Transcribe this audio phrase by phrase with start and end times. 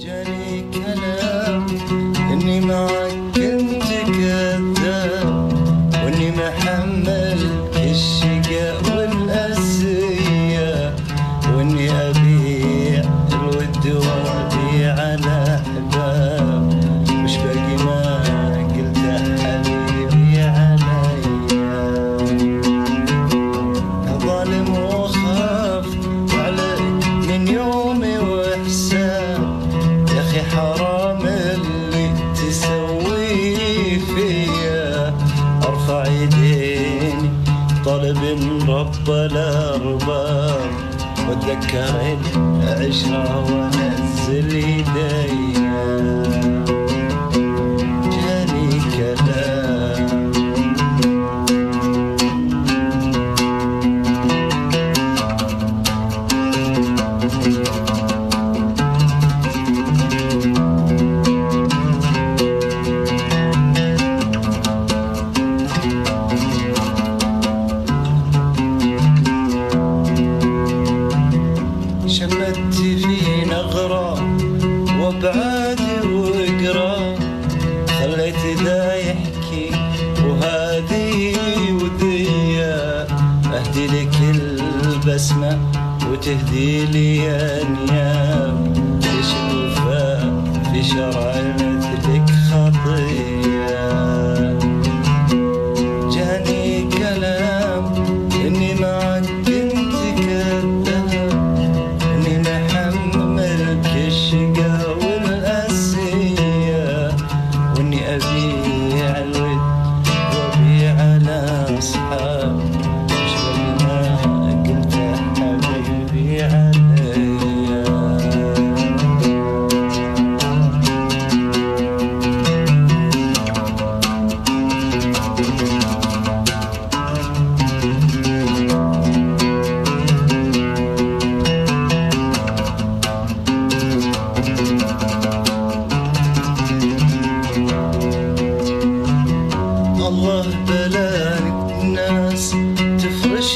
[0.00, 1.66] جاني كلام
[2.32, 3.84] إني معك كنت
[6.30, 7.38] محمل
[7.76, 10.94] الشقاء والاسية
[11.48, 12.39] وإني ابيع
[30.42, 35.14] حرام اللي تسويه فيا.
[35.68, 37.30] أرفع يديني
[37.84, 40.70] طلب من رب الأرباب.
[41.28, 42.18] واتذكر
[42.62, 44.48] العشره وأنزل
[75.10, 77.18] وابعادي وقرا
[77.98, 79.70] خليت ذا يحكي
[80.24, 81.34] وهذه
[81.72, 83.06] ودية.
[83.54, 85.58] أهدي لك البسمة
[86.10, 87.30] وتهدي لي
[87.62, 88.72] أنياب.
[89.00, 90.32] تشوفها
[90.72, 91.89] في شرع مثلك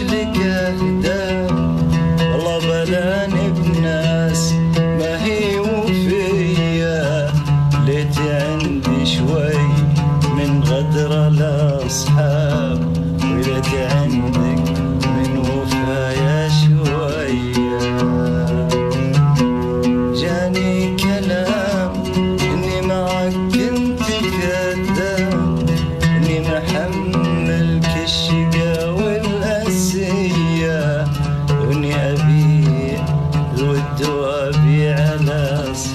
[0.00, 1.52] لك اهداف
[2.32, 7.30] والله بلاني بناس ما هي وفية.
[7.86, 9.62] ليت عندي شوي
[10.36, 12.80] من غدر الأصحاب.
[13.24, 14.61] وليت عندك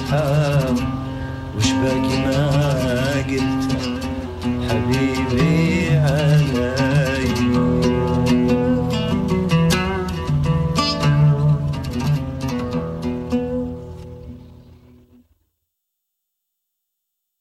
[0.07, 0.77] اصحاب
[1.57, 3.66] وش باقي ما قلت؟